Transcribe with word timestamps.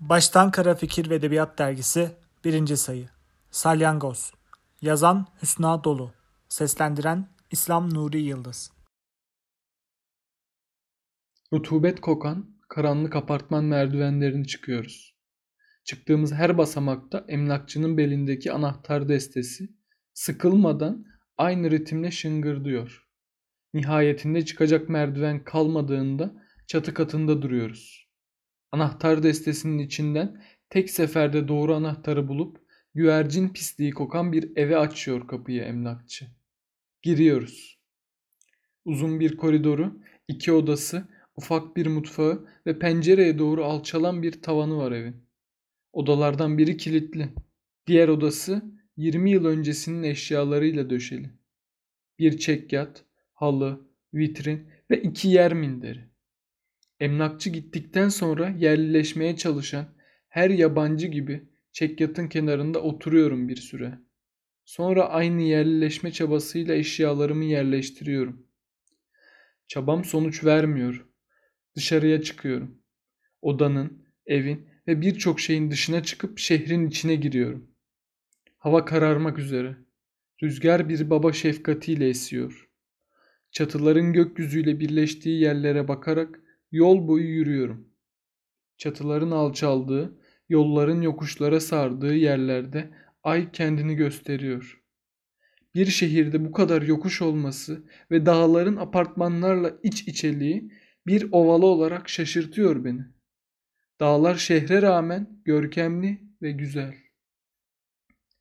Baştan 0.00 0.50
Kara 0.50 0.74
Fikir 0.74 1.10
ve 1.10 1.14
Edebiyat 1.14 1.58
Dergisi 1.58 2.10
1. 2.44 2.76
Sayı 2.76 3.08
Salyangoz 3.50 4.32
Yazan 4.82 5.26
Hüsna 5.42 5.84
Dolu 5.84 6.12
Seslendiren 6.48 7.28
İslam 7.50 7.94
Nuri 7.94 8.20
Yıldız 8.20 8.72
Rutubet 11.52 12.00
kokan, 12.00 12.56
karanlık 12.68 13.16
apartman 13.16 13.64
merdivenlerini 13.64 14.46
çıkıyoruz. 14.46 15.16
Çıktığımız 15.84 16.32
her 16.32 16.58
basamakta 16.58 17.24
emlakçının 17.28 17.98
belindeki 17.98 18.52
anahtar 18.52 19.08
destesi 19.08 19.68
sıkılmadan 20.14 21.04
aynı 21.38 21.70
ritimle 21.70 22.10
şıngırdıyor. 22.10 23.08
Nihayetinde 23.74 24.44
çıkacak 24.44 24.88
merdiven 24.88 25.44
kalmadığında 25.44 26.34
çatı 26.66 26.94
katında 26.94 27.42
duruyoruz. 27.42 28.07
Anahtar 28.72 29.22
destesinin 29.22 29.78
içinden 29.78 30.42
tek 30.70 30.90
seferde 30.90 31.48
doğru 31.48 31.74
anahtarı 31.74 32.28
bulup 32.28 32.60
güvercin 32.94 33.48
pisliği 33.48 33.90
kokan 33.90 34.32
bir 34.32 34.56
eve 34.56 34.76
açıyor 34.78 35.28
kapıyı 35.28 35.62
emlakçı. 35.62 36.26
Giriyoruz. 37.02 37.78
Uzun 38.84 39.20
bir 39.20 39.36
koridoru, 39.36 40.02
iki 40.28 40.52
odası, 40.52 41.08
ufak 41.36 41.76
bir 41.76 41.86
mutfağı 41.86 42.48
ve 42.66 42.78
pencereye 42.78 43.38
doğru 43.38 43.64
alçalan 43.64 44.22
bir 44.22 44.42
tavanı 44.42 44.76
var 44.76 44.92
evin. 44.92 45.16
Odalardan 45.92 46.58
biri 46.58 46.76
kilitli. 46.76 47.28
Diğer 47.86 48.08
odası 48.08 48.62
20 48.96 49.30
yıl 49.30 49.44
öncesinin 49.44 50.02
eşyalarıyla 50.02 50.90
döşeli. 50.90 51.30
Bir 52.18 52.38
çekyat, 52.38 53.04
halı, 53.32 53.88
vitrin 54.14 54.68
ve 54.90 55.02
iki 55.02 55.28
yer 55.28 55.54
minderi. 55.54 56.07
Emlakçı 57.00 57.50
gittikten 57.50 58.08
sonra 58.08 58.48
yerlileşmeye 58.48 59.36
çalışan 59.36 59.86
her 60.28 60.50
yabancı 60.50 61.06
gibi 61.06 61.48
çekyatın 61.72 62.28
kenarında 62.28 62.82
oturuyorum 62.82 63.48
bir 63.48 63.56
süre. 63.56 63.98
Sonra 64.64 65.08
aynı 65.08 65.42
yerlileşme 65.42 66.12
çabasıyla 66.12 66.74
eşyalarımı 66.74 67.44
yerleştiriyorum. 67.44 68.46
Çabam 69.68 70.04
sonuç 70.04 70.44
vermiyor. 70.44 71.06
Dışarıya 71.76 72.22
çıkıyorum. 72.22 72.82
Odanın, 73.42 74.02
evin 74.26 74.68
ve 74.86 75.00
birçok 75.00 75.40
şeyin 75.40 75.70
dışına 75.70 76.02
çıkıp 76.02 76.38
şehrin 76.38 76.88
içine 76.88 77.14
giriyorum. 77.14 77.70
Hava 78.58 78.84
kararmak 78.84 79.38
üzere. 79.38 79.76
Rüzgar 80.42 80.88
bir 80.88 81.10
baba 81.10 81.32
şefkatiyle 81.32 82.08
esiyor. 82.08 82.68
Çatıların 83.50 84.12
gökyüzüyle 84.12 84.80
birleştiği 84.80 85.40
yerlere 85.40 85.88
bakarak 85.88 86.40
yol 86.72 87.08
boyu 87.08 87.28
yürüyorum. 87.28 87.88
Çatıların 88.76 89.30
alçaldığı, 89.30 90.18
yolların 90.48 91.00
yokuşlara 91.02 91.60
sardığı 91.60 92.14
yerlerde 92.14 92.90
ay 93.22 93.52
kendini 93.52 93.94
gösteriyor. 93.94 94.82
Bir 95.74 95.86
şehirde 95.86 96.44
bu 96.44 96.52
kadar 96.52 96.82
yokuş 96.82 97.22
olması 97.22 97.84
ve 98.10 98.26
dağların 98.26 98.76
apartmanlarla 98.76 99.78
iç 99.82 100.08
içeliği 100.08 100.72
bir 101.06 101.28
ovalı 101.32 101.66
olarak 101.66 102.08
şaşırtıyor 102.08 102.84
beni. 102.84 103.02
Dağlar 104.00 104.34
şehre 104.34 104.82
rağmen 104.82 105.42
görkemli 105.44 106.22
ve 106.42 106.50
güzel. 106.52 106.94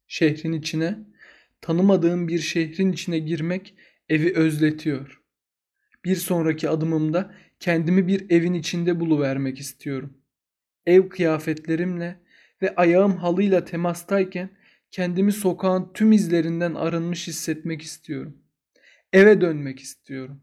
Şehrin 0.08 0.54
içine, 0.54 1.00
tanımadığım 1.62 2.28
bir 2.28 2.40
şehrin 2.40 2.92
içine 2.92 3.20
girmek 3.20 3.76
evi 4.10 4.34
özletiyor. 4.36 5.22
Bir 6.08 6.16
sonraki 6.16 6.70
adımımda 6.70 7.34
kendimi 7.60 8.08
bir 8.08 8.30
evin 8.30 8.54
içinde 8.54 9.00
buluvermek 9.00 9.60
istiyorum. 9.60 10.18
Ev 10.86 11.10
kıyafetlerimle 11.10 12.20
ve 12.62 12.76
ayağım 12.76 13.18
halıyla 13.18 13.66
temastayken 13.66 14.50
kendimi 14.92 15.32
sokağın 15.32 15.94
tüm 15.94 16.12
izlerinden 16.12 16.74
arınmış 16.74 17.28
hissetmek 17.28 17.82
istiyorum. 17.82 18.38
Eve 19.14 19.42
dönmek 19.42 19.80
istiyorum. 19.80 20.42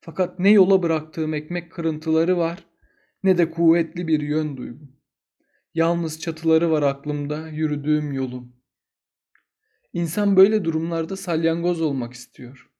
Fakat 0.00 0.38
ne 0.38 0.50
yola 0.50 0.82
bıraktığım 0.82 1.34
ekmek 1.34 1.72
kırıntıları 1.72 2.36
var 2.38 2.66
ne 3.22 3.38
de 3.38 3.50
kuvvetli 3.50 4.08
bir 4.08 4.20
yön 4.20 4.56
duygum. 4.56 4.96
Yalnız 5.74 6.20
çatıları 6.20 6.70
var 6.70 6.82
aklımda 6.82 7.48
yürüdüğüm 7.48 8.12
yolum. 8.12 8.56
İnsan 9.92 10.36
böyle 10.36 10.64
durumlarda 10.64 11.16
salyangoz 11.16 11.80
olmak 11.80 12.12
istiyor. 12.12 12.71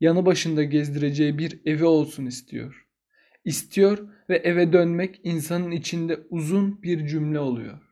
Yanı 0.00 0.26
başında 0.26 0.64
gezdireceği 0.64 1.38
bir 1.38 1.60
evi 1.66 1.84
olsun 1.84 2.26
istiyor. 2.26 2.86
İstiyor 3.44 4.08
ve 4.28 4.36
eve 4.36 4.72
dönmek 4.72 5.20
insanın 5.24 5.70
içinde 5.70 6.20
uzun 6.30 6.82
bir 6.82 7.06
cümle 7.06 7.38
oluyor. 7.38 7.87